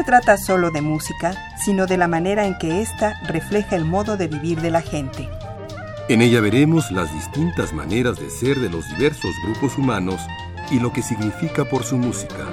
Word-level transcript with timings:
Se 0.00 0.04
trata 0.04 0.38
solo 0.38 0.70
de 0.70 0.80
música, 0.80 1.34
sino 1.62 1.84
de 1.84 1.98
la 1.98 2.08
manera 2.08 2.46
en 2.46 2.56
que 2.56 2.80
ésta 2.80 3.20
refleja 3.26 3.76
el 3.76 3.84
modo 3.84 4.16
de 4.16 4.28
vivir 4.28 4.62
de 4.62 4.70
la 4.70 4.80
gente. 4.80 5.28
En 6.08 6.22
ella 6.22 6.40
veremos 6.40 6.90
las 6.90 7.12
distintas 7.12 7.74
maneras 7.74 8.18
de 8.18 8.30
ser 8.30 8.58
de 8.60 8.70
los 8.70 8.88
diversos 8.88 9.30
grupos 9.44 9.76
humanos 9.76 10.18
y 10.70 10.80
lo 10.80 10.90
que 10.90 11.02
significa 11.02 11.66
por 11.66 11.84
su 11.84 11.98
música. 11.98 12.46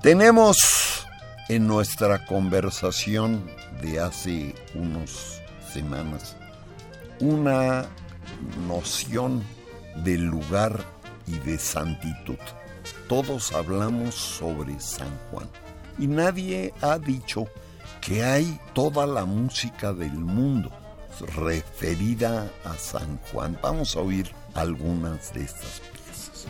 Tenemos 0.00 1.06
en 1.50 1.66
nuestra 1.66 2.24
conversación 2.24 3.44
de 3.82 4.00
hace 4.00 4.54
unas 4.74 5.42
semanas 5.70 6.34
una 7.22 7.86
noción 8.66 9.42
de 10.04 10.18
lugar 10.18 10.84
y 11.26 11.38
de 11.38 11.58
santitud. 11.58 12.38
Todos 13.08 13.52
hablamos 13.52 14.14
sobre 14.14 14.78
San 14.80 15.10
Juan 15.30 15.48
y 15.98 16.06
nadie 16.06 16.72
ha 16.80 16.98
dicho 16.98 17.46
que 18.00 18.24
hay 18.24 18.58
toda 18.72 19.06
la 19.06 19.24
música 19.24 19.92
del 19.92 20.12
mundo 20.12 20.70
referida 21.36 22.50
a 22.64 22.74
San 22.74 23.18
Juan. 23.30 23.58
Vamos 23.62 23.96
a 23.96 24.00
oír 24.00 24.30
algunas 24.54 25.32
de 25.34 25.44
estas 25.44 25.80
piezas. 25.80 26.46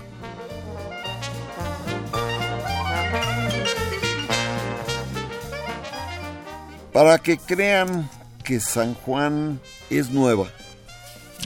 Para 6.92 7.18
que 7.18 7.38
crean 7.38 8.08
que 8.44 8.60
San 8.60 8.94
Juan 8.94 9.60
es 9.90 10.10
nueva, 10.10 10.46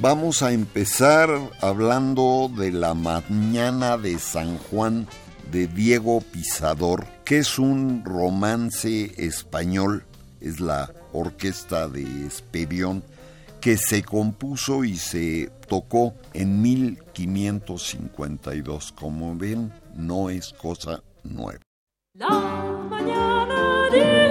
vamos 0.01 0.43
a 0.43 0.53
empezar 0.53 1.29
hablando 1.61 2.51
de 2.57 2.73
la 2.73 2.95
mañana 2.95 3.97
de 3.97 4.19
San 4.19 4.59
Juan 4.59 5.07
de 5.51 5.67
Diego 5.69 6.21
Pisador, 6.21 7.07
que 7.25 7.39
es 7.39 7.59
un 7.59 8.05
romance 8.05 9.15
español, 9.17 10.05
es 10.41 10.61
la 10.61 10.93
orquesta 11.13 11.89
de 11.89 12.27
Esperión, 12.27 13.03
que 13.61 13.79
se 13.79 14.03
compuso 14.03 14.85
y 14.85 14.97
se 14.97 15.51
tocó 15.69 16.15
en 16.35 16.61
1552. 16.63 18.93
Como 18.93 19.35
ven, 19.37 19.73
no 19.95 20.31
es 20.31 20.53
cosa 20.53 21.03
nueva. 21.25 21.61
La 22.15 22.29
mañana 22.29 23.89
de 23.91 24.26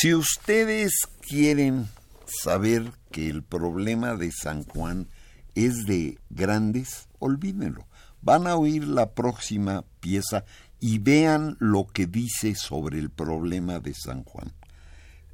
Si 0.00 0.14
ustedes 0.14 0.92
quieren 1.20 1.86
saber 2.24 2.90
que 3.12 3.28
el 3.28 3.42
problema 3.42 4.14
de 4.14 4.32
San 4.32 4.64
Juan 4.64 5.10
es 5.54 5.84
de 5.84 6.18
grandes, 6.30 7.06
olvídenlo. 7.18 7.86
Van 8.22 8.46
a 8.46 8.56
oír 8.56 8.88
la 8.88 9.10
próxima 9.10 9.84
pieza 10.00 10.46
y 10.80 11.00
vean 11.00 11.58
lo 11.60 11.86
que 11.86 12.06
dice 12.06 12.54
sobre 12.54 12.98
el 12.98 13.10
problema 13.10 13.78
de 13.78 13.92
San 13.92 14.24
Juan. 14.24 14.54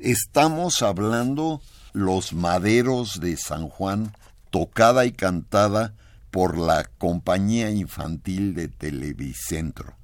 Estamos 0.01 0.83
hablando 0.83 1.63
Los 1.93 2.33
Maderos 2.33 3.21
de 3.21 3.37
San 3.37 3.69
Juan, 3.69 4.17
tocada 4.51 5.07
y 5.07 5.13
cantada 5.13 5.95
por 6.33 6.59
la 6.59 6.91
Compañía 6.99 7.71
Infantil 7.71 8.53
de 8.55 8.67
Televicentro. 8.67 9.95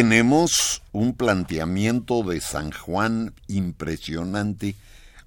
Tenemos 0.00 0.80
un 0.92 1.12
planteamiento 1.12 2.22
de 2.22 2.40
San 2.40 2.70
Juan 2.70 3.34
impresionante, 3.48 4.76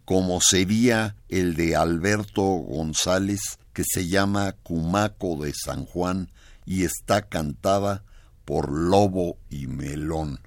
como 0.06 0.40
sería 0.40 1.18
el 1.28 1.56
de 1.56 1.76
Alberto 1.76 2.42
González, 2.42 3.60
que 3.74 3.84
se 3.86 4.08
llama 4.08 4.56
Cumaco 4.64 5.36
de 5.44 5.52
San 5.54 5.86
Juan 5.86 6.30
y 6.66 6.86
está 6.86 7.24
cantada 7.24 8.06
por 8.46 8.72
Lobo 8.72 9.36
y 9.50 9.68
Melón. 9.68 10.40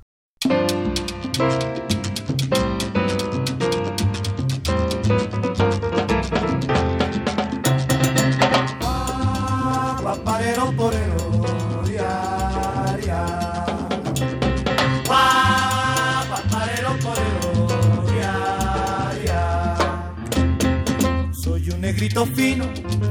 Fino, 22.11 22.27
fino, 22.27 22.65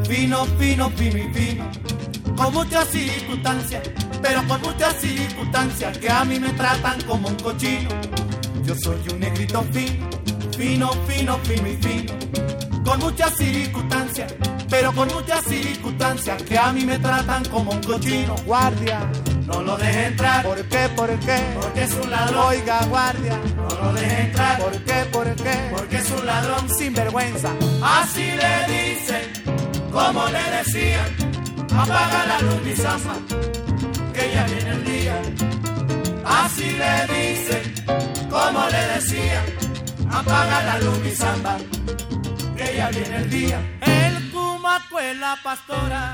fino, 0.06 0.46
fino 0.92 1.34
fino, 1.34 1.72
con 2.36 2.54
muchas 2.54 2.88
circunstancias, 2.90 3.90
pero 4.22 4.48
con 4.48 4.62
muchas 4.62 4.96
circunstancias 5.02 5.98
que 5.98 6.10
a 6.10 6.24
mí 6.24 6.40
me 6.40 6.50
tratan 6.50 7.02
como 7.02 7.30
un 7.30 7.36
cochino. 7.36 7.90
Yo 8.64 8.76
soy 8.76 8.98
un 9.12 9.20
negrito 9.20 9.64
fino, 9.72 10.10
fino, 10.56 10.92
fino, 11.08 11.38
fino 11.40 11.68
fino, 11.82 12.14
con 12.86 13.00
muchas 13.00 13.36
circunstancias, 13.36 14.36
pero 14.70 14.94
con 14.94 15.08
muchas 15.08 15.44
circunstancias 15.46 16.44
que 16.44 16.58
a 16.58 16.72
mí 16.72 16.86
me 16.86 17.00
tratan 17.00 17.44
como 17.46 17.72
un 17.72 17.82
cochino. 17.82 18.36
Guardia, 18.46 19.10
no 19.46 19.62
lo 19.62 19.78
deje 19.78 20.06
entrar. 20.08 20.44
¿Por 20.44 20.64
qué? 20.64 20.90
¿Por 20.96 21.20
qué? 21.20 21.38
Porque 21.60 21.84
es 21.84 21.94
un 21.94 22.10
ladrón. 22.12 22.46
Oiga, 22.48 22.86
guardia. 22.86 23.40
No 23.56 23.70
lo 23.70 23.94
deje 23.94 24.22
entrar. 24.22 24.60
¿Por 24.60 24.72
qué? 24.84 25.06
¿Por 25.12 25.36
qué? 25.36 25.56
Porque 25.72 25.98
es 25.98 26.12
un 26.12 26.26
ladrón. 26.26 26.70
Sin 26.70 26.94
vergüenza. 26.94 27.50
Así 27.82 28.32
le 28.32 28.74
dicen, 28.74 29.44
como 29.92 30.26
le 30.28 30.44
decían, 30.58 31.06
apaga 31.76 32.26
la 32.26 32.40
luz 32.42 32.62
mi 32.64 32.76
zamba, 32.76 33.16
que 34.14 34.32
ya 34.34 34.44
viene 34.46 34.70
el 34.72 34.84
día. 34.86 35.22
Así 36.26 36.72
le 36.72 37.14
dicen, 37.14 37.74
como 38.30 38.66
le 38.70 38.88
decían, 38.96 39.46
apaga 40.10 40.64
la 40.64 40.80
luz 40.80 41.00
mi 41.00 41.12
zamba, 41.12 41.58
que 42.56 42.78
ya 42.78 42.90
viene 42.90 43.16
el 43.18 43.30
día. 43.30 43.60
El 43.82 44.13
cumaco 44.64 44.98
es 44.98 45.18
la 45.18 45.38
pastora, 45.44 46.14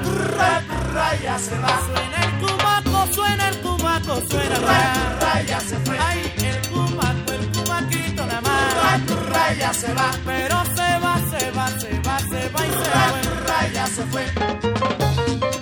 raya 0.91 1.37
se 1.37 1.55
va. 1.59 1.81
Suena 1.85 2.23
el 2.23 2.31
cumaco, 2.39 3.13
suena 3.13 3.49
el 3.49 3.57
cumaco, 3.59 4.21
suena 4.27 5.17
raya 5.21 5.59
se 5.59 5.77
fue. 5.81 5.99
Ay, 5.99 6.33
el 6.37 6.67
cumaco, 6.69 7.33
el 7.33 7.51
cumaquito 7.51 8.25
nada 8.25 8.41
más. 8.41 9.29
Raya 9.29 9.71
se 9.71 9.93
va, 9.93 10.11
pero 10.25 10.65
se 10.65 10.99
va, 10.99 11.19
se 11.29 11.51
va, 11.51 11.67
se 11.79 11.99
va, 11.99 12.19
se 12.19 12.49
va 12.49 12.65
y 12.65 12.71
se 12.71 12.89
va. 12.89 13.21
Raya 13.45 13.85
se 13.85 14.03
fue. 14.07 15.58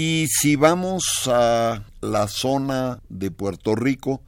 Y 0.00 0.28
si 0.28 0.54
vamos 0.54 1.02
a 1.26 1.82
la 2.00 2.28
zona 2.28 3.00
de 3.08 3.32
Puerto 3.32 3.74
Rico, 3.74 4.22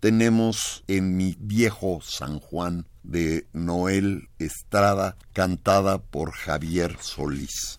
tenemos 0.00 0.82
en 0.88 1.16
mi 1.16 1.36
viejo 1.38 2.00
San 2.02 2.40
Juan 2.40 2.88
de 3.04 3.46
Noel 3.52 4.28
Estrada, 4.40 5.16
cantada 5.32 5.98
por 5.98 6.32
Javier 6.32 6.96
Solís. 7.00 7.78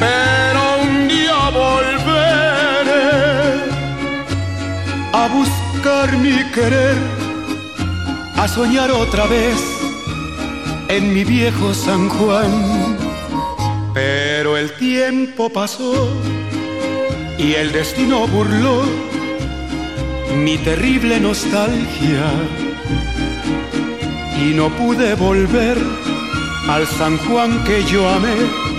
pero 0.00 0.60
un 0.82 1.08
día 1.08 1.50
volveré 1.50 3.10
a 5.12 5.28
buscar 5.28 6.16
mi 6.16 6.42
querer, 6.54 6.96
a 8.36 8.48
soñar 8.48 8.90
otra 8.90 9.26
vez 9.26 9.58
en 10.88 11.12
mi 11.14 11.24
viejo 11.24 11.74
San 11.74 12.08
Juan. 12.08 12.96
Pero 13.92 14.56
el 14.56 14.72
tiempo 14.76 15.50
pasó 15.50 16.08
y 17.38 17.54
el 17.54 17.72
destino 17.72 18.26
burló 18.28 18.82
mi 20.36 20.56
terrible 20.58 21.20
nostalgia 21.20 22.26
y 24.40 24.54
no 24.54 24.70
pude 24.70 25.14
volver 25.14 25.76
al 26.68 26.86
San 26.86 27.18
Juan 27.18 27.62
que 27.64 27.84
yo 27.84 28.08
amé 28.08 28.69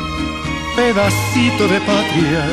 pedacito 0.75 1.67
de 1.67 1.79
patria. 1.81 2.43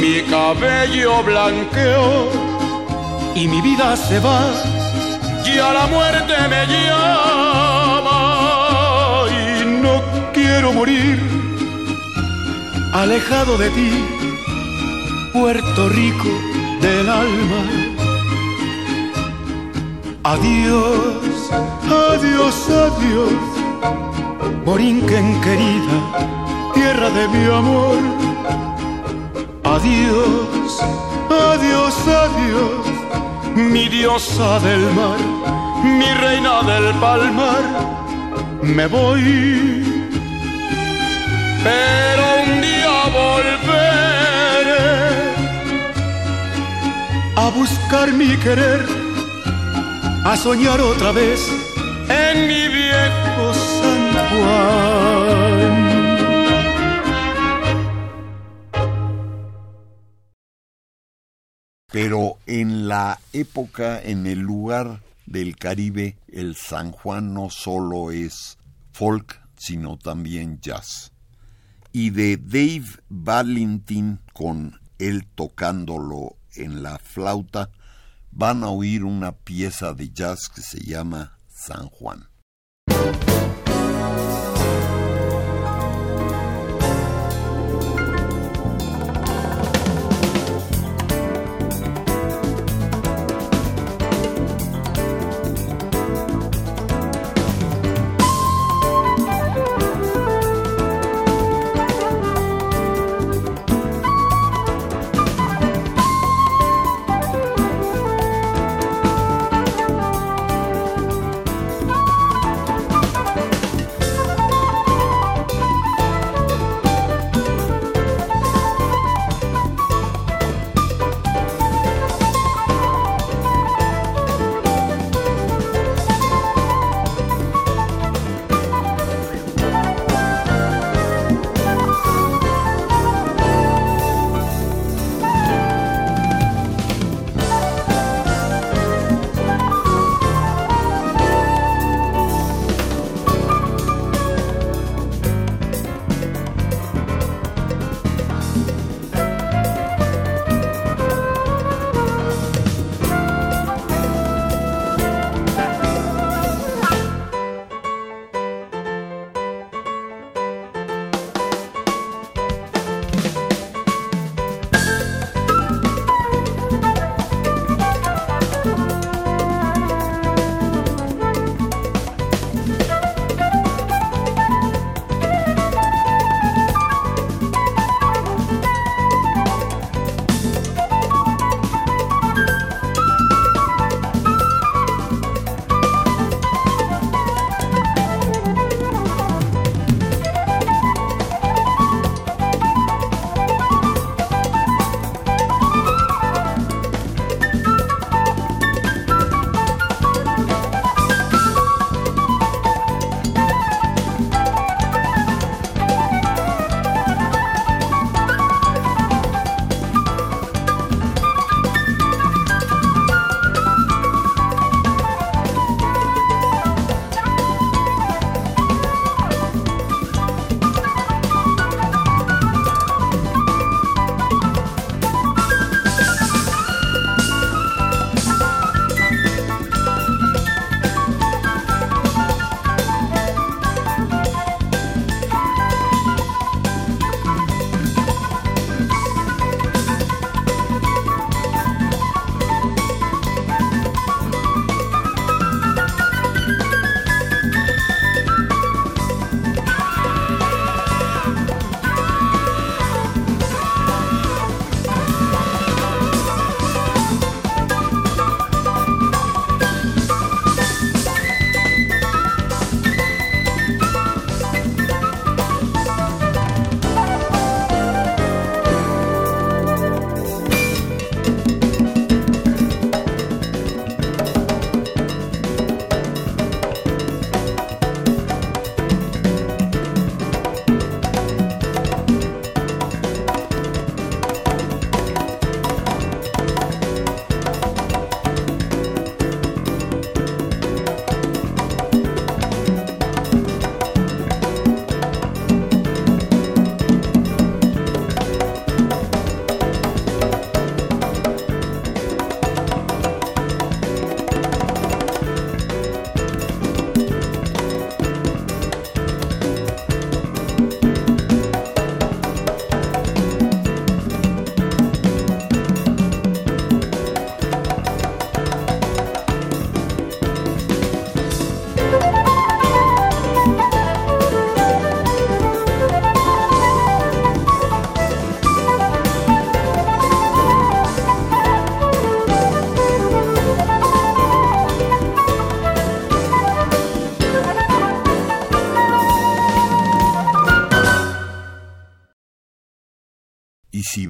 Mi 0.00 0.22
cabello 0.30 1.22
blanqueó 1.22 2.30
y 3.34 3.48
mi 3.48 3.60
vida 3.60 3.96
se 3.96 4.18
va, 4.20 4.40
ya 5.44 5.72
la 5.72 5.86
muerte 5.86 6.34
me 6.48 6.66
llama 6.66 8.18
y 9.30 9.64
no 9.82 10.02
quiero 10.32 10.72
morir 10.72 11.20
alejado 12.92 13.58
de 13.58 13.68
ti, 13.70 14.04
Puerto 15.32 15.88
Rico 15.90 16.30
del 16.80 17.08
alma. 17.08 17.62
Adiós, 20.24 21.50
adiós, 22.10 22.70
adiós, 22.70 23.32
Borinquen 24.64 25.40
querida 25.42 26.45
tierra 26.86 27.10
de 27.10 27.24
mi 27.34 27.44
amor. 27.60 27.98
Adiós, 29.76 30.70
adiós, 31.52 31.94
adiós, 32.24 32.84
mi 33.72 33.84
diosa 33.88 34.50
del 34.66 34.84
mar, 34.98 35.20
mi 35.98 36.10
reina 36.24 36.56
del 36.70 36.86
palmar. 37.04 37.64
Me 38.76 38.86
voy, 38.86 39.24
pero 41.66 42.24
un 42.44 42.50
día 42.68 42.96
volveré 43.20 44.86
a 47.44 47.46
buscar 47.58 48.06
mi 48.20 48.30
querer, 48.44 48.82
a 50.24 50.36
soñar 50.36 50.80
otra 50.80 51.10
vez 51.12 51.40
en 52.24 52.36
mi 52.50 52.62
viejo 52.78 53.44
San 53.78 54.02
Juan. 54.30 55.25
Pero 61.96 62.36
en 62.44 62.88
la 62.88 63.18
época, 63.32 63.98
en 64.02 64.26
el 64.26 64.40
lugar 64.40 65.00
del 65.24 65.56
Caribe, 65.56 66.18
el 66.28 66.54
San 66.54 66.92
Juan 66.92 67.32
no 67.32 67.48
solo 67.48 68.10
es 68.10 68.58
folk, 68.92 69.40
sino 69.56 69.96
también 69.96 70.60
jazz. 70.60 71.12
Y 71.92 72.10
de 72.10 72.36
Dave 72.36 72.84
Valentin, 73.08 74.20
con 74.34 74.78
él 74.98 75.26
tocándolo 75.34 76.36
en 76.54 76.82
la 76.82 76.98
flauta, 76.98 77.70
van 78.30 78.62
a 78.62 78.68
oír 78.68 79.02
una 79.02 79.32
pieza 79.32 79.94
de 79.94 80.10
jazz 80.10 80.50
que 80.54 80.60
se 80.60 80.80
llama 80.80 81.38
San 81.48 81.88
Juan. 81.88 82.28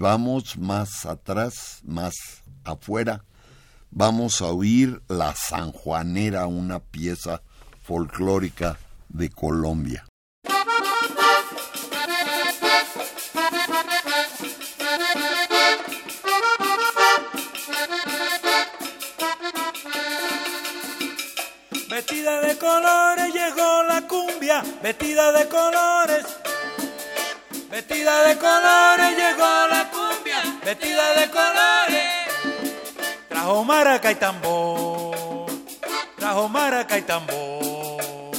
Vamos 0.07 0.57
más 0.57 1.05
atrás, 1.05 1.81
más 1.83 2.14
afuera, 2.62 3.25
vamos 3.90 4.40
a 4.40 4.45
oír 4.53 5.03
La 5.09 5.35
Sanjuanera, 5.35 6.47
una 6.47 6.79
pieza 6.79 7.42
folclórica 7.83 8.79
de 9.09 9.31
Colombia. 9.31 10.07
Vestida 21.90 22.40
de 22.42 22.59
colores 22.59 23.35
llegó 23.35 23.83
la 23.83 24.07
cumbia, 24.07 24.62
vestida 24.85 25.33
de 25.33 25.49
colores. 25.49 26.25
Vestida 27.77 28.23
de 28.23 28.38
colores 28.38 29.19
llegó 29.19 29.66
la 29.69 29.90
cumbia, 29.90 29.96
vestida 30.67 31.15
de 31.15 31.31
colores. 31.31 32.11
Trajo 33.29 33.63
maraca 33.63 34.11
y 34.11 34.17
tambor, 34.17 35.47
trajo 36.17 36.49
maraca 36.49 36.99
y 36.99 37.03
tambor, 37.03 38.35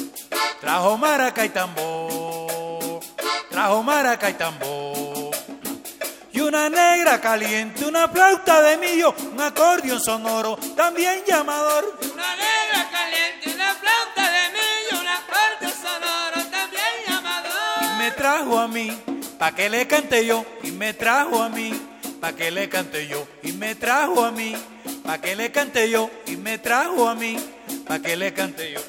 trajo 0.60 0.98
maraca 0.98 1.46
y 1.46 1.50
tambor, 1.50 3.00
trajo 3.50 3.82
maraca 3.82 4.30
y 4.30 4.34
tambor. 4.34 5.32
Y 6.34 6.42
una 6.42 6.70
negra 6.70 7.22
caliente, 7.22 7.86
una 7.86 8.10
flauta 8.10 8.62
de 8.62 8.76
millo, 8.76 9.16
un 9.32 9.40
acordeón 9.40 10.02
sonoro, 10.02 10.58
también 10.76 11.24
llamador. 11.26 11.98
Una 12.14 12.36
negra 12.36 12.90
caliente, 12.92 13.56
una 13.56 13.74
flauta 13.74 14.32
de 14.36 14.44
millo, 14.52 15.00
un 15.00 15.08
acordeón 15.08 15.74
sonoro, 15.82 16.52
también 16.52 16.94
llamador. 17.08 17.84
Y 17.84 17.98
me 18.00 18.12
trajo 18.12 18.60
a 18.60 18.68
mí, 18.68 19.02
pa' 19.40 19.54
que 19.54 19.70
le 19.70 19.88
cante 19.88 20.26
yo, 20.26 20.46
y 20.62 20.72
me 20.72 20.94
trajo 20.94 21.42
a 21.42 21.48
mí, 21.48 21.87
pa' 22.20 22.34
que 22.34 22.52
le 22.52 22.70
cante 22.70 23.08
yo, 23.08 23.28
y 23.44 23.52
me 23.54 23.76
trajo 23.76 24.24
a 24.24 24.32
mí, 24.32 24.56
pa' 25.04 25.20
que 25.20 25.36
le 25.36 25.52
cante 25.52 25.90
yo, 25.90 26.10
y 26.26 26.36
me 26.36 26.58
trajo 26.58 27.08
a 27.08 27.16
mí, 27.16 27.38
pa' 27.88 28.00
que 28.00 28.16
le 28.16 28.34
cante 28.34 28.72
yo. 28.74 28.82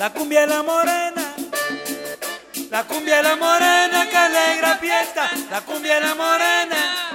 La 0.00 0.08
cumbia 0.14 0.44
es 0.44 0.48
la 0.48 0.62
morena. 0.62 1.34
La 2.70 2.84
cumbia 2.84 3.18
es 3.18 3.22
la 3.22 3.36
morena 3.36 4.08
que 4.08 4.16
alegra 4.16 4.78
fiesta, 4.78 5.28
la 5.50 5.60
cumbia 5.60 5.98
es 5.98 6.02
la 6.02 6.14
morena. 6.14 7.10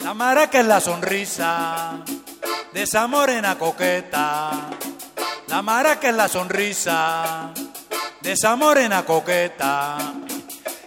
La 0.00 0.12
maraca 0.12 0.60
es 0.60 0.66
la 0.66 0.80
sonrisa 0.82 2.00
de 2.74 2.82
esa 2.82 3.06
morena 3.06 3.56
coqueta. 3.56 4.50
La 5.46 5.62
maraca 5.62 6.10
es 6.10 6.14
la 6.14 6.28
sonrisa 6.28 7.52
de 8.20 8.32
esa 8.32 8.54
morena 8.54 9.06
coqueta. 9.06 9.96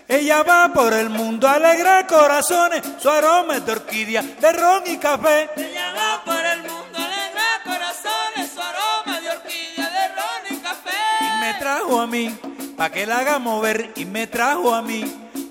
Ella 0.08 0.44
va 0.44 0.72
por 0.72 0.94
el 0.94 1.10
mundo, 1.10 1.48
alegra 1.48 2.06
corazones, 2.06 2.84
su 3.00 3.10
aroma 3.10 3.58
es 3.58 3.66
de 3.66 3.72
orquídea, 3.72 4.22
de 4.22 4.52
ron 4.52 4.84
y 4.86 4.98
café. 4.98 5.50
A 11.99 12.08
mí, 12.08 12.34
pa' 12.77 12.89
que 12.89 13.06
la 13.06 13.19
haga 13.19 13.39
mover, 13.39 13.91
y 13.95 14.06
me 14.06 14.27
trajo 14.27 14.73
a 14.73 14.82
mí, 14.82 15.04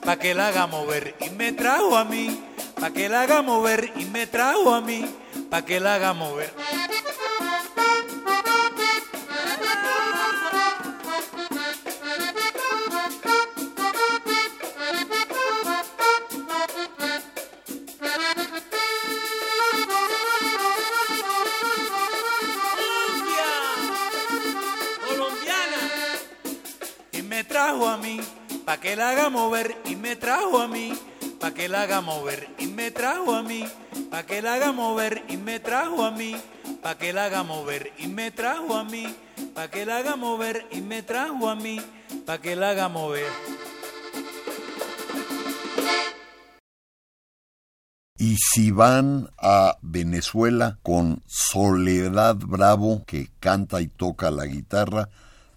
pa' 0.04 0.16
que 0.16 0.34
la 0.34 0.48
haga 0.48 0.66
mover, 0.66 1.14
y 1.20 1.30
me 1.30 1.52
trajo 1.52 1.96
a 1.96 2.04
mí, 2.04 2.40
pa' 2.80 2.90
que 2.90 3.08
la 3.08 3.22
haga 3.22 3.42
mover, 3.42 3.92
y 3.96 4.04
me 4.06 4.26
trajo 4.26 4.74
a 4.74 4.80
mí, 4.80 5.04
pa' 5.50 5.64
que 5.64 5.80
la 5.80 5.94
haga 5.94 6.12
mover. 6.12 6.52
A 27.88 27.96
mí, 27.96 28.20
pa' 28.64 28.78
que 28.78 28.96
la 28.96 29.10
haga 29.10 29.30
mover, 29.30 29.76
y 29.84 29.96
me 29.96 30.16
trajo 30.16 30.60
a 30.60 30.68
mí, 30.68 30.92
pa' 31.38 31.52
que 31.52 31.68
la 31.68 31.82
haga 31.82 32.00
mover, 32.00 32.48
y 32.58 32.66
me 32.66 32.90
trajo 32.90 33.34
a 33.34 33.42
mí, 33.42 33.64
pa' 34.10 34.24
que 34.24 34.42
la 34.42 34.54
haga 34.54 34.72
mover, 34.72 35.24
y 35.28 35.36
me 35.36 35.60
trajo 35.60 36.04
a 36.04 36.10
mí, 36.10 36.36
pa' 36.82 36.96
que 36.98 37.12
la 37.12 37.26
haga 37.26 37.42
mover, 37.42 37.92
y 37.98 38.08
me 38.08 38.30
trajo 38.30 38.76
a 38.76 38.84
mí, 38.84 39.14
pa' 39.54 39.68
que 39.68 39.86
la 39.86 39.98
haga 39.98 40.16
mover, 40.16 40.66
y 40.70 40.80
me 40.80 41.02
trajo 41.02 41.48
a 41.48 41.54
mí, 41.54 41.80
pa' 42.26 42.38
que 42.38 42.56
la 42.56 42.70
haga 42.70 42.88
mover. 42.88 43.30
Y 48.18 48.36
si 48.36 48.70
van 48.70 49.30
a 49.38 49.78
Venezuela 49.80 50.78
con 50.82 51.22
Soledad 51.26 52.36
Bravo, 52.36 53.02
que 53.06 53.30
canta 53.40 53.80
y 53.80 53.86
toca 53.86 54.30
la 54.30 54.44
guitarra, 54.44 55.08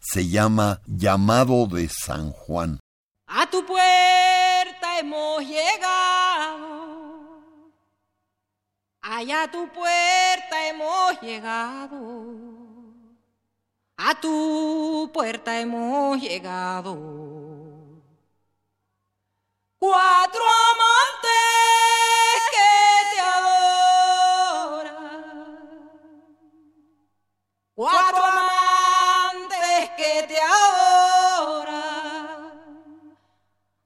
se 0.03 0.27
llama 0.27 0.81
Llamado 0.85 1.65
de 1.65 1.87
San 1.89 2.31
Juan. 2.31 2.79
A 3.25 3.49
tu 3.49 3.65
puerta 3.65 4.99
hemos 4.99 5.41
llegado. 5.43 6.73
Allá 9.01 9.43
a 9.43 9.51
tu 9.51 9.67
puerta 9.69 10.67
hemos 10.67 11.21
llegado. 11.21 11.97
A 13.97 14.15
tu 14.19 15.09
puerta 15.13 15.59
hemos 15.59 16.19
llegado. 16.21 16.97
Cuatro 19.79 20.43
amantes 20.71 21.31
que 22.51 22.71
te 23.15 23.19
adoran. 23.21 25.03
Cuatro 27.73 28.32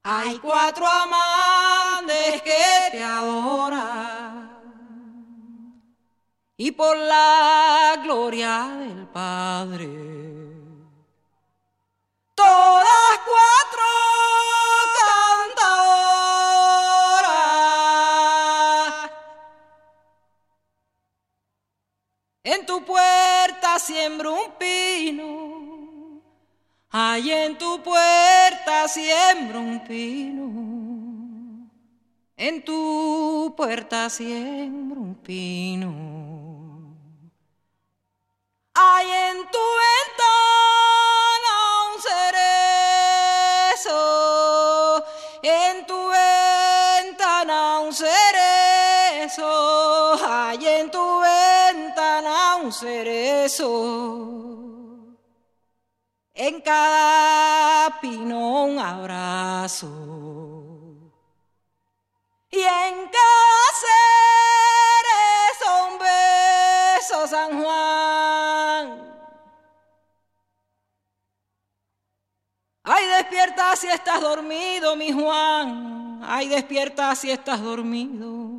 Hay 0.10 0.40
cuatro 0.40 0.88
amantes 0.88 2.42
que 2.42 2.64
te 2.92 3.04
adoran. 3.04 4.48
Y 6.56 6.72
por 6.72 6.96
la 6.96 8.00
gloria 8.02 8.70
del 8.80 9.06
Padre. 9.10 9.90
Todas 12.34 13.20
cuatro 13.26 13.84
cantadoras. 15.50 16.32
En 22.44 22.66
tu 22.66 22.86
puerta 22.86 23.78
siembro 23.78 24.46
un 24.46 24.54
pino. 24.54 25.67
Allí 27.00 27.32
en 27.32 27.56
tu 27.60 27.84
puerta 27.84 28.88
siembro 28.88 29.60
un 29.60 29.84
pino. 29.86 30.46
En 32.36 32.64
tu 32.66 33.54
puerta 33.56 34.10
siembro 34.10 35.02
un 35.02 35.14
pino. 35.14 35.94
Allí 38.74 39.12
en 39.12 39.38
tu 39.54 39.66
ventana 39.86 41.56
un 41.86 42.02
cerezo. 42.08 44.00
En 45.44 45.86
tu 45.86 46.00
ventana 46.10 47.80
un 47.82 47.94
cerezo. 47.94 49.52
Allí 50.26 50.68
en 50.68 50.90
tu 50.90 51.20
ventana 51.20 52.56
un 52.56 52.74
cerezo. 52.74 54.07
Si 77.16 77.32
estás 77.32 77.62
dormido. 77.62 78.50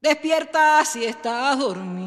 Despierta 0.00 0.84
si 0.84 1.04
estás 1.04 1.58
dormido. 1.58 2.03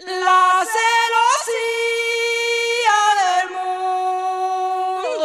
La 0.00 0.66
celosía 0.76 1.80
del 3.20 3.48
mundo. 5.08 5.24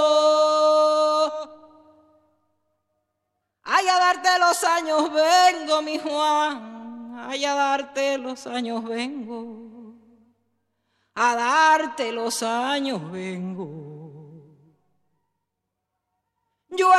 Ay, 3.63 3.87
a 3.89 3.99
darte 3.99 4.39
los 4.39 4.63
años 4.63 5.11
vengo, 5.11 5.81
mi 5.81 5.99
Juan. 5.99 7.17
Ay, 7.27 7.43
a 7.43 7.53
darte 7.53 8.17
los 8.17 8.47
años 8.47 8.85
vengo. 8.85 9.93
A 11.15 11.35
darte 11.35 12.13
los 12.13 12.41
años 12.43 13.11
vengo. 13.11 13.83
Yo 16.69 16.89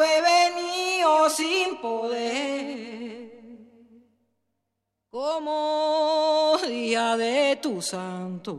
yo 0.00 0.06
he 0.06 0.20
venido 0.22 1.28
sin 1.30 1.76
poder. 1.80 3.30
Como 5.10 6.56
día 6.66 7.16
de 7.16 7.58
tu 7.60 7.82
santo. 7.82 8.52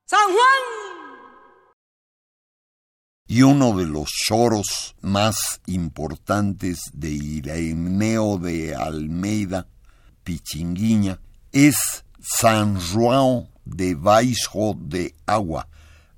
San 0.05 0.27
Juan. 0.27 0.63
Y 3.27 3.41
uno 3.41 3.75
de 3.77 3.85
los 3.85 4.09
choros 4.11 4.95
más 5.01 5.59
importantes 5.65 6.83
de 6.93 7.09
Ireneo 7.09 8.37
de 8.37 8.75
Almeida, 8.75 9.67
Pichinguiña, 10.25 11.19
es 11.53 12.03
San 12.19 12.77
Juan 12.81 13.47
de 13.63 13.95
Baixo 13.95 14.75
de 14.77 15.13
Agua, 15.25 15.67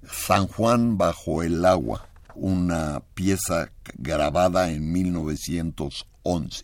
San 0.10 0.48
Juan 0.48 0.98
bajo 0.98 1.44
el 1.44 1.64
agua, 1.66 2.08
una 2.34 3.02
pieza 3.14 3.70
grabada 3.98 4.72
en 4.72 4.92
1911. 4.92 6.64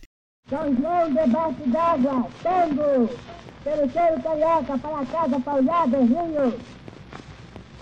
São 0.50 0.74
João 0.76 1.10
debaixo 1.14 1.64
d'água, 1.70 2.28
tango, 2.42 3.08
terceiro 3.64 4.22
carioca 4.22 4.76
para 4.78 5.06
casa 5.06 5.40
paulada, 5.40 5.98
Rio. 5.98 6.60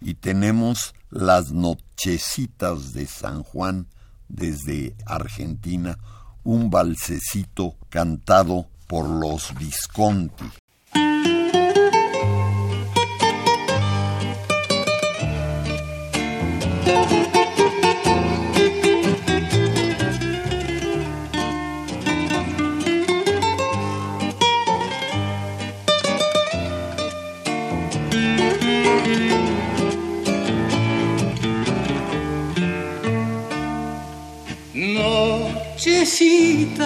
Y 0.00 0.14
tenemos 0.14 0.94
las 1.10 1.50
nochecitas 1.50 2.92
de 2.92 3.06
San 3.06 3.42
Juan 3.42 3.88
desde 4.28 4.94
Argentina, 5.06 5.98
un 6.44 6.70
balsecito 6.70 7.76
cantado 7.88 8.66
por 8.86 9.08
los 9.08 9.54
Visconti. 9.58 10.44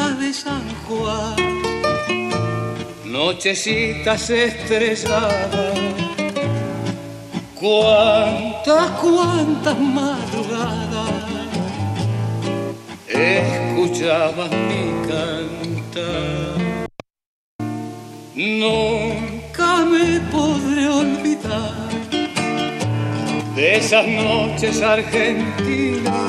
De 0.09 0.33
San 0.33 0.63
Juan, 0.89 1.37
nochecitas 3.05 4.31
estrelladas, 4.31 5.79
cuántas, 7.55 8.91
cuántas 9.03 9.79
madrugadas. 9.79 11.11
Escuchabas 13.07 14.51
mi 14.51 15.09
cantar. 15.09 16.87
Nunca 18.35 19.85
me 19.85 20.21
podré 20.31 20.89
olvidar 20.89 21.89
de 23.55 23.77
esas 23.77 24.07
noches 24.07 24.81
argentinas 24.81 26.28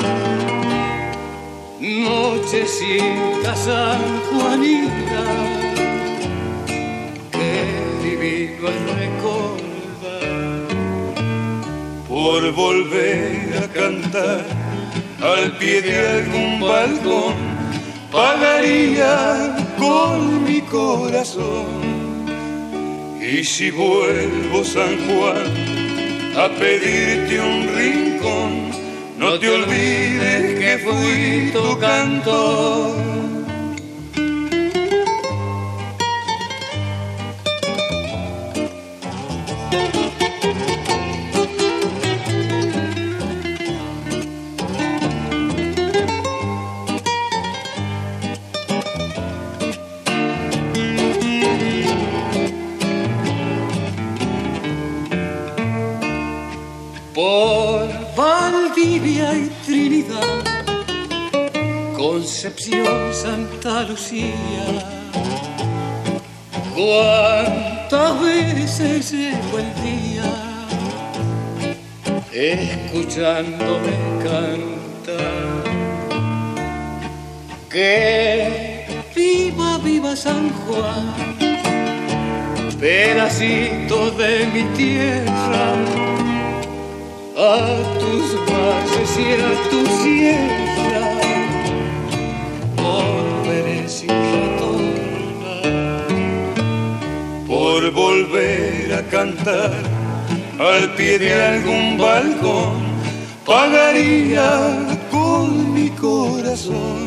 nochecita 1.80 3.56
San 3.56 4.20
Juanita 4.28 5.24
que 7.32 7.52
divino 8.04 8.68
el 8.68 8.80
recordar 9.00 10.68
por 12.06 12.52
volver 12.52 13.64
a 13.64 13.68
cantar 13.72 14.44
al 15.22 15.56
pie 15.56 15.80
de 15.80 15.98
algún 15.98 16.60
balcón 16.60 17.34
pagaría 18.12 19.56
con 19.78 20.44
mi 20.44 20.60
corazón. 20.62 21.90
Y 23.20 23.44
si 23.44 23.70
vuelvo 23.70 24.64
San 24.64 24.98
Juan 25.06 25.46
a 26.36 26.48
pedirte 26.58 27.40
un 27.40 27.68
rincón 27.74 28.70
no 29.20 29.38
te 29.38 29.50
olvides 29.50 30.58
que 30.58 30.78
fui 30.78 31.50
tu 31.52 31.78
cantor. 31.78 33.29
Concepción, 62.42 63.12
Santa 63.12 63.82
Lucía. 63.82 64.24
Cuántas 66.74 68.22
veces 68.22 69.12
llevo 69.12 69.58
el 69.58 69.74
día 69.84 70.24
escuchándome 72.32 73.92
cantar. 74.24 75.64
Que 77.68 78.86
viva, 79.14 79.76
viva 79.84 80.16
San 80.16 80.48
Juan, 80.48 81.36
pedacito 82.80 84.12
de 84.12 84.46
mi 84.46 84.62
tierra 84.78 85.74
a 87.36 87.98
tus 87.98 88.34
valles 88.48 89.18
y 89.18 89.28
a 89.42 89.68
tu 89.68 89.86
sierra 90.02 91.09
volver 98.00 98.94
a 99.00 99.02
cantar. 99.16 99.72
Al 100.58 100.84
pie 100.96 101.18
de 101.18 101.32
algún 101.52 101.86
balcón 101.98 102.76
pagaría 103.52 104.50
con 105.14 105.74
mi 105.74 105.88
corazón. 106.06 107.00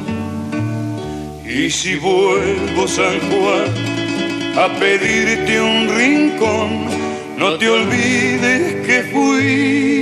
Y 1.59 1.69
si 1.69 1.93
vuelvo 1.95 2.81
San 2.97 3.17
Juan 3.27 3.69
a 4.63 4.65
pedirte 4.79 5.53
un 5.71 5.79
rincón 5.99 6.69
no 7.41 7.49
te 7.59 7.67
olvides 7.77 8.61
que 8.85 8.97
fui 9.11 9.92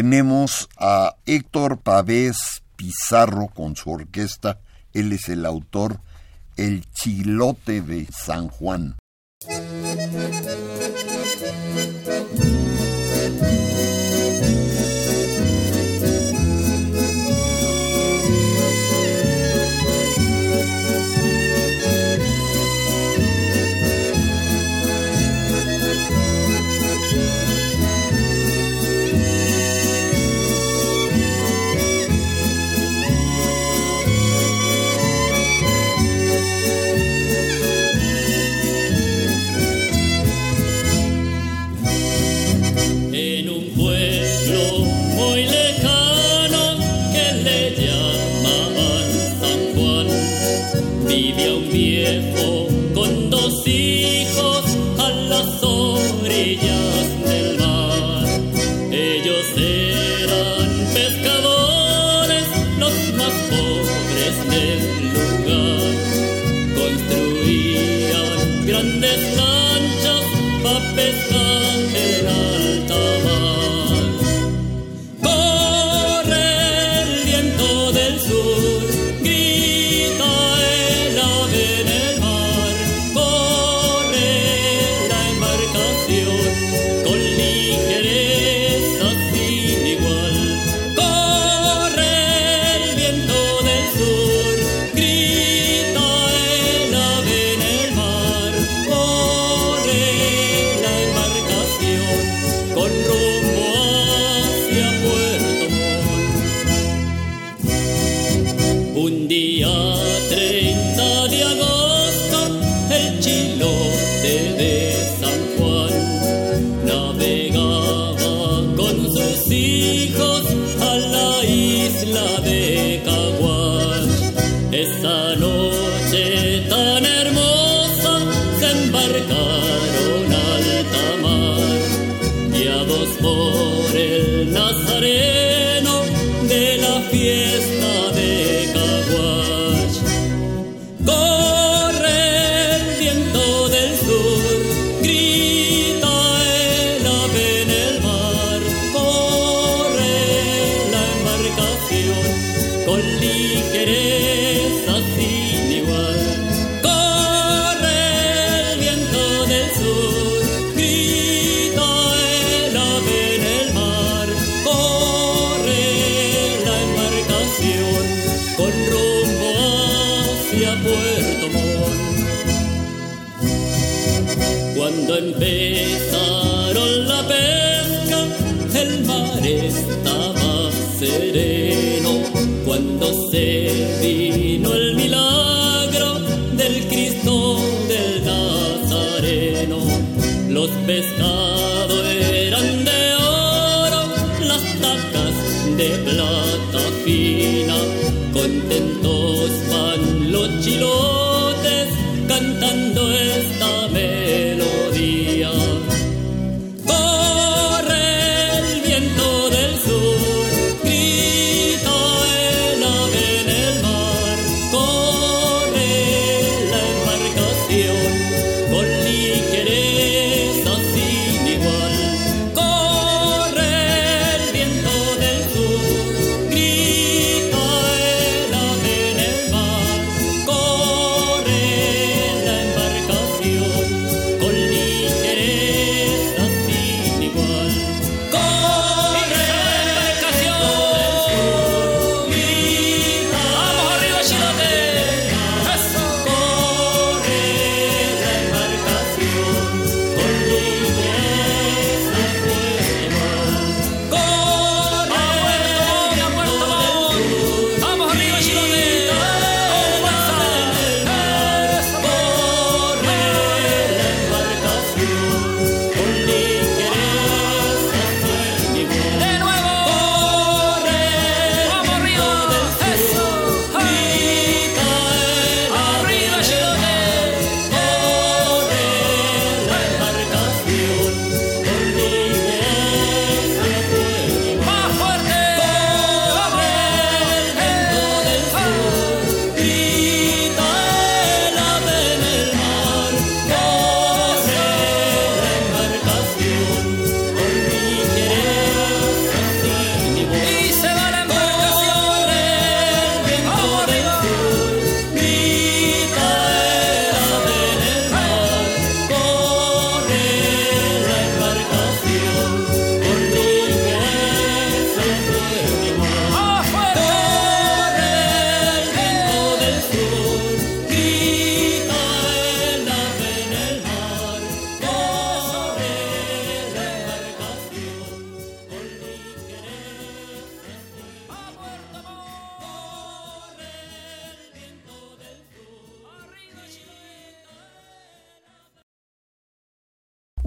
tenemos 0.00 0.70
a 0.78 1.16
Héctor 1.26 1.80
Pavés 1.82 2.62
Pizarro 2.74 3.48
con 3.48 3.76
su 3.76 3.90
orquesta. 3.90 4.58
Él 4.94 5.12
es 5.12 5.28
el 5.28 5.44
autor 5.44 6.00
El 6.56 6.90
Chilote 6.90 7.82
de 7.82 8.06
San 8.10 8.48
Juan. 8.48 8.96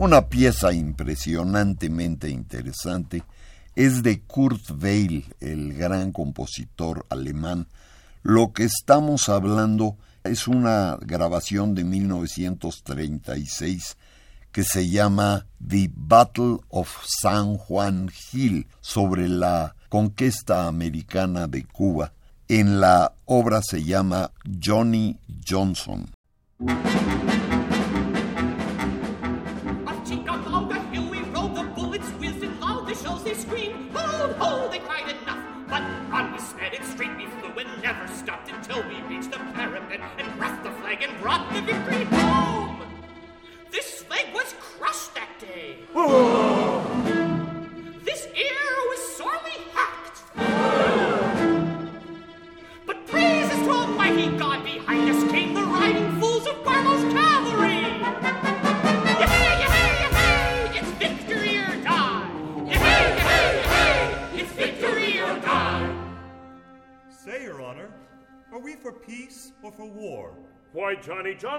Una 0.03 0.27
pieza 0.27 0.73
impresionantemente 0.73 2.29
interesante 2.29 3.23
es 3.73 4.03
de 4.03 4.19
Kurt 4.19 4.71
Weill, 4.71 5.33
el 5.39 5.73
gran 5.75 6.11
compositor 6.11 7.05
alemán. 7.07 7.67
Lo 8.21 8.51
que 8.51 8.65
estamos 8.65 9.29
hablando 9.29 9.95
es 10.25 10.49
una 10.49 10.97
grabación 10.99 11.73
de 11.73 11.85
1936 11.85 13.95
que 14.51 14.65
se 14.65 14.89
llama 14.89 15.45
The 15.65 15.89
Battle 15.95 16.57
of 16.67 16.89
San 17.05 17.55
Juan 17.55 18.11
Hill 18.33 18.67
sobre 18.81 19.29
la 19.29 19.73
conquista 19.87 20.67
americana 20.67 21.47
de 21.47 21.63
Cuba. 21.63 22.11
En 22.49 22.81
la 22.81 23.13
obra 23.23 23.61
se 23.61 23.85
llama 23.85 24.31
Johnny 24.61 25.17
Johnson. 25.47 26.11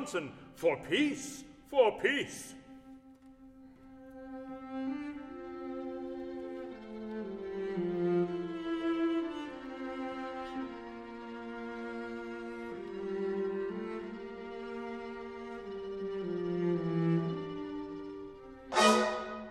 Johnson 0.04 0.32
for 0.54 0.76
peace, 0.90 1.44
for 1.70 1.98
peace. 1.98 2.52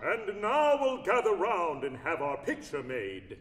And 0.04 0.40
now 0.40 0.78
we'll 0.80 1.02
gather 1.02 1.34
round 1.34 1.82
and 1.82 1.96
have 1.96 2.22
our 2.22 2.36
picture 2.44 2.84
made. 2.84 3.38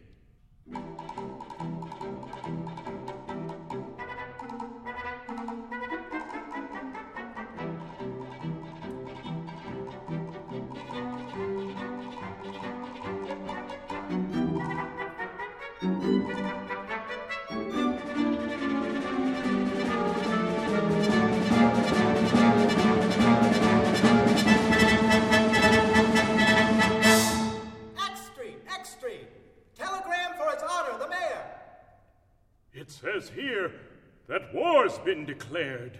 Been 35.06 35.26
declared. 35.26 36.00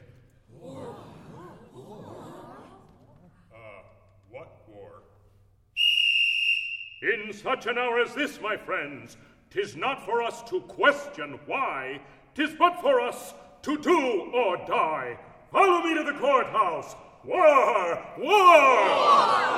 Uh, 0.66 0.94
what 4.30 4.62
war? 4.68 5.04
In 7.02 7.34
such 7.34 7.66
an 7.68 7.78
hour 7.78 8.00
as 8.00 8.14
this, 8.16 8.40
my 8.42 8.56
friends, 8.56 9.18
tis 9.50 9.76
not 9.76 10.06
for 10.06 10.24
us 10.24 10.42
to 10.44 10.62
question 10.62 11.40
why, 11.46 12.02
tis 12.34 12.54
but 12.58 12.80
for 12.82 13.02
us 13.02 13.34
to 13.64 13.78
do 13.78 14.32
or 14.34 14.58
die. 14.66 15.20
Follow 15.52 15.84
me 15.84 15.94
to 15.96 16.04
the 16.04 16.18
courthouse. 16.20 16.96
War! 17.26 18.06
War! 18.18 18.34
Johnny, 19.36 19.53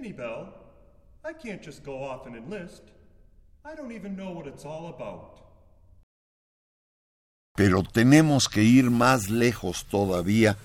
Minnie 0.00 0.14
I 1.24 1.32
can't 1.32 1.60
just 1.60 1.82
go 1.82 2.04
off 2.04 2.26
and 2.26 2.36
enlist. 2.36 2.82
I 3.64 3.74
don't 3.74 3.90
even 3.90 4.16
know 4.16 4.30
what 4.30 4.46
it's 4.46 4.64
all 4.64 4.86
about. 4.86 5.40
Pero 7.56 7.82
tenemos 7.82 8.48
que 8.48 8.62
ir 8.62 8.90
más 8.90 9.28
lejos 9.28 9.86
todavía 9.86 10.56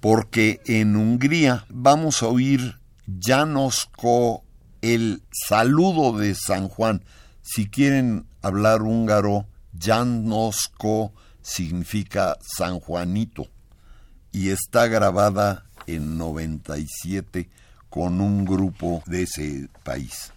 porque 0.00 0.62
en 0.64 0.96
Hungría 0.96 1.66
vamos 1.68 2.22
a 2.22 2.28
oír 2.28 2.78
Janosko, 3.06 4.42
el 4.80 5.20
saludo 5.32 6.16
de 6.16 6.34
San 6.34 6.68
Juan. 6.68 7.04
Si 7.42 7.68
quieren 7.68 8.26
hablar 8.40 8.80
húngaro, 8.80 9.46
Janosko 9.78 11.12
significa 11.42 12.38
San 12.40 12.80
Juanito 12.80 13.48
y 14.32 14.48
está 14.48 14.86
grabada 14.86 15.66
en 15.86 16.16
97 16.16 17.50
con 17.90 18.20
un 18.20 18.44
grupo 18.44 19.02
de 19.06 19.22
ese 19.22 19.68
país. 19.82 20.32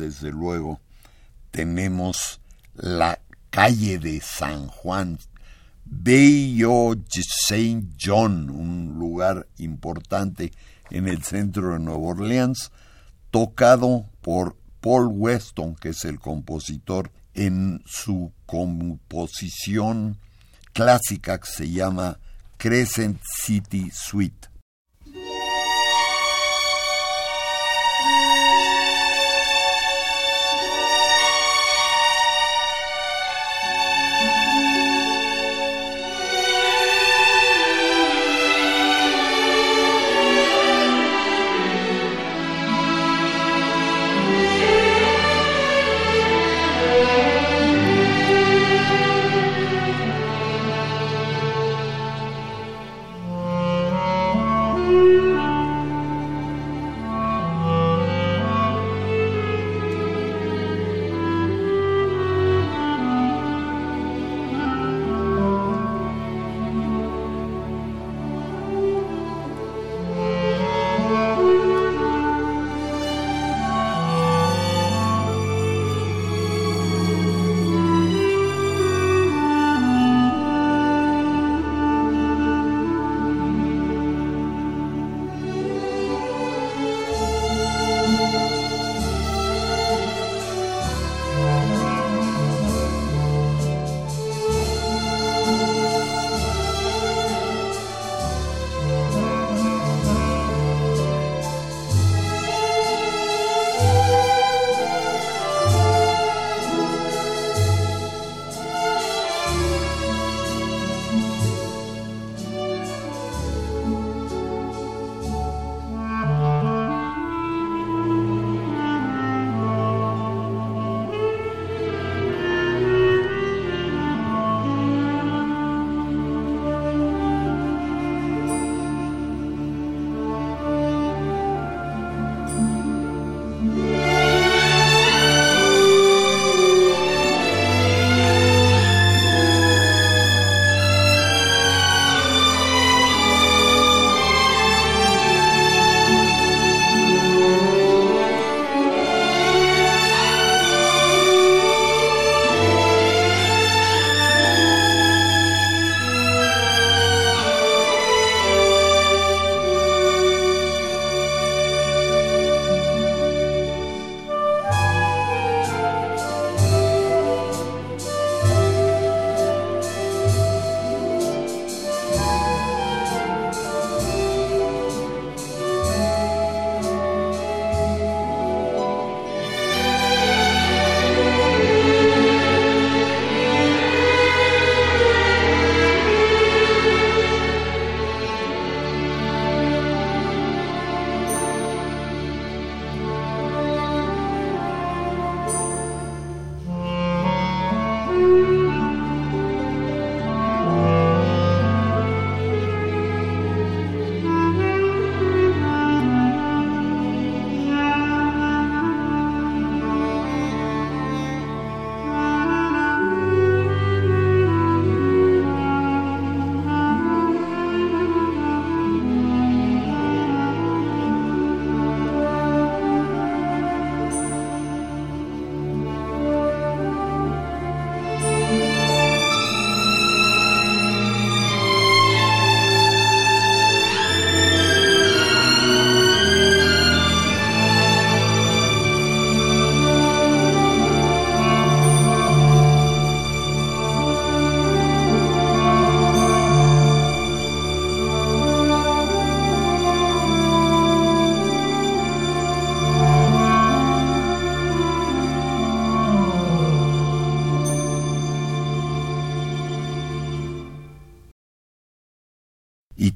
Desde 0.00 0.32
luego, 0.32 0.80
tenemos 1.50 2.40
la 2.74 3.20
calle 3.50 3.98
de 3.98 4.20
San 4.20 4.66
Juan, 4.68 5.18
Bayou 5.84 6.96
Saint 7.46 7.92
John, 8.00 8.48
un 8.50 8.98
lugar 8.98 9.46
importante 9.58 10.52
en 10.90 11.08
el 11.08 11.22
centro 11.22 11.72
de 11.72 11.78
Nueva 11.78 12.00
Orleans, 12.00 12.70
tocado 13.30 14.06
por 14.20 14.56
Paul 14.80 15.08
Weston, 15.12 15.74
que 15.74 15.90
es 15.90 16.04
el 16.04 16.18
compositor, 16.18 17.10
en 17.34 17.82
su 17.86 18.32
composición 18.46 20.18
clásica 20.72 21.38
que 21.38 21.50
se 21.50 21.70
llama 21.70 22.18
Crescent 22.56 23.20
City 23.22 23.90
Suite. 23.92 24.49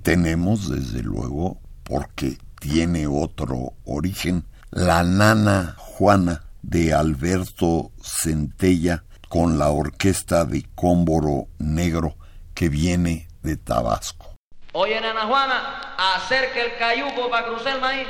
Tenemos, 0.05 0.71
desde 0.71 1.03
luego, 1.03 1.59
porque 1.83 2.39
tiene 2.61 3.07
otro 3.07 3.73
origen, 3.85 4.45
la 4.71 5.03
nana 5.03 5.75
Juana 5.79 6.45
de 6.63 6.93
Alberto 6.95 7.91
Centella 8.03 9.03
con 9.29 9.59
la 9.59 9.71
orquesta 9.71 10.45
de 10.45 10.65
Cómboro 10.75 11.49
Negro 11.59 12.17
que 12.55 12.69
viene 12.69 13.29
de 13.43 13.57
Tabasco. 13.57 14.37
Oye, 14.73 15.01
nana 15.01 15.23
Juana, 15.23 15.95
acerca 16.17 16.61
el 16.61 16.77
cayuco 16.79 17.31
para 17.31 17.47
cruzar 17.47 17.81
maíz. 17.81 18.07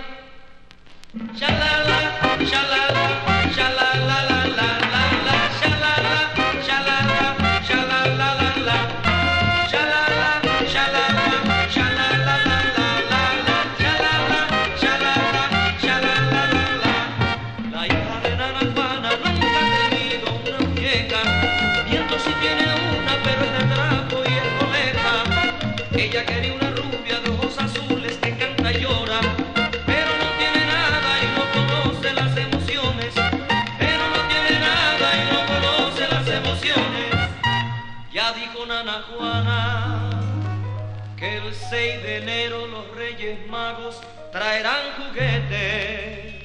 Enero 42.16 42.66
los 42.66 42.90
Reyes 42.94 43.46
Magos 43.48 44.00
traerán 44.32 44.92
juguetes. 44.96 46.44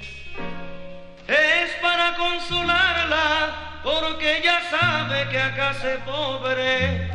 Es 1.27 1.71
para 1.81 2.15
consolarla 2.15 3.81
porque 3.83 4.37
ella 4.37 4.61
sabe 4.69 5.29
que 5.29 5.39
acá 5.39 5.73
se 5.73 5.97
pobre. 5.99 7.09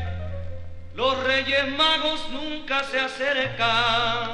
Los 0.94 1.22
Reyes 1.24 1.68
Magos 1.76 2.28
nunca 2.30 2.84
se 2.84 3.00
acercan. 3.00 4.30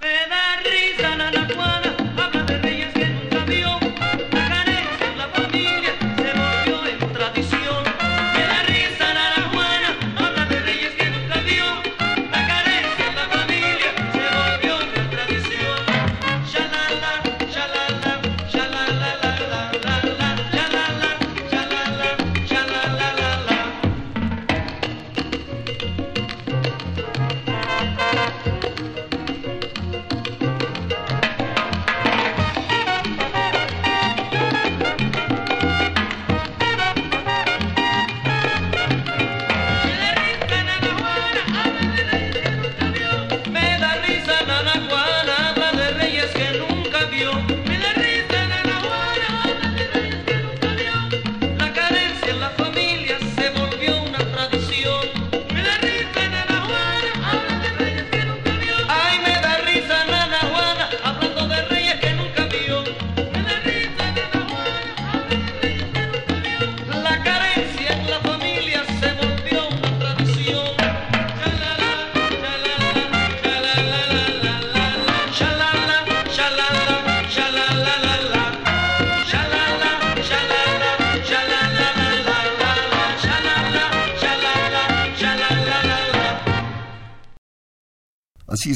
Me 0.00 0.26
da 0.28 0.60
risa, 0.62 1.16
Nana 1.16 1.99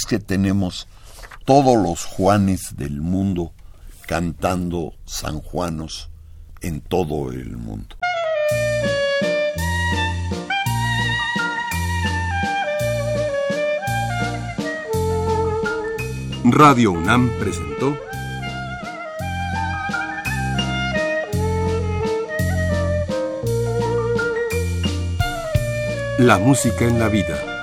que 0.07 0.19
tenemos 0.19 0.89
todos 1.45 1.77
los 1.77 2.05
Juanes 2.05 2.77
del 2.77 3.01
mundo 3.01 3.53
cantando 4.07 4.95
San 5.05 5.41
Juanos 5.41 6.11
en 6.61 6.81
todo 6.81 7.31
el 7.31 7.57
mundo. 7.57 7.97
Radio 16.45 16.93
UNAM 16.93 17.31
presentó 17.39 17.99
La 26.19 26.39
música 26.39 26.85
en 26.85 26.99
la 26.99 27.09
vida. 27.09 27.54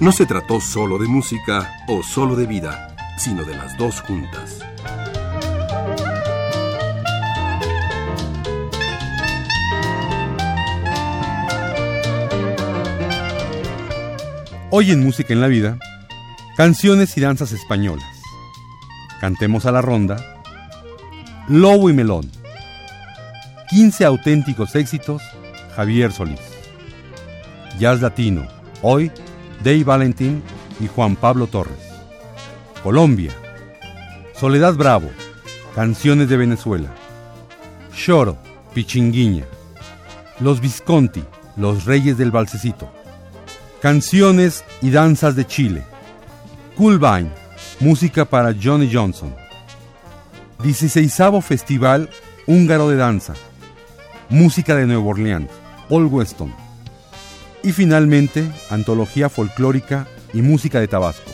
No 0.00 0.10
se 0.10 0.26
trató 0.26 0.60
solo 0.60 0.98
de 0.98 1.06
música 1.06 1.72
o 1.86 2.02
solo 2.02 2.34
de 2.34 2.46
vida, 2.46 2.96
sino 3.16 3.44
de 3.44 3.54
las 3.54 3.78
dos 3.78 4.00
juntas. 4.00 4.58
Hoy 14.70 14.90
en 14.90 15.04
Música 15.04 15.32
en 15.32 15.40
la 15.40 15.46
Vida, 15.46 15.78
canciones 16.56 17.16
y 17.16 17.20
danzas 17.20 17.52
españolas. 17.52 18.20
Cantemos 19.20 19.64
a 19.64 19.70
la 19.70 19.80
ronda. 19.80 20.42
Lobo 21.46 21.88
y 21.88 21.92
Melón. 21.92 22.28
15 23.70 24.04
auténticos 24.06 24.74
éxitos, 24.74 25.22
Javier 25.76 26.10
Solís. 26.10 26.40
Jazz 27.78 28.00
Latino. 28.00 28.48
Hoy, 28.82 29.12
Dave 29.64 29.82
Valentín 29.82 30.42
y 30.78 30.88
Juan 30.88 31.16
Pablo 31.16 31.46
Torres. 31.46 31.78
Colombia. 32.82 33.32
Soledad 34.38 34.74
Bravo. 34.74 35.08
Canciones 35.74 36.28
de 36.28 36.36
Venezuela. 36.36 36.90
Choro, 37.94 38.36
Pichinguiña. 38.74 39.46
Los 40.38 40.60
Visconti, 40.60 41.24
los 41.56 41.86
Reyes 41.86 42.18
del 42.18 42.30
Balsecito. 42.30 42.92
Canciones 43.80 44.64
y 44.82 44.90
danzas 44.90 45.34
de 45.34 45.46
Chile. 45.46 45.82
Coolbine, 46.76 47.30
música 47.80 48.26
para 48.26 48.54
Johnny 48.54 48.90
Johnson. 48.92 49.34
16 50.62 51.16
Festival 51.42 52.10
Húngaro 52.46 52.90
de 52.90 52.96
Danza. 52.96 53.32
Música 54.28 54.74
de 54.74 54.84
Nueva 54.86 55.04
Orleans, 55.04 55.50
Paul 55.88 56.04
Weston. 56.06 56.63
Y 57.64 57.72
finalmente, 57.72 58.44
Antología 58.68 59.30
Folclórica 59.30 60.06
y 60.34 60.42
Música 60.42 60.80
de 60.80 60.86
Tabasco. 60.86 61.33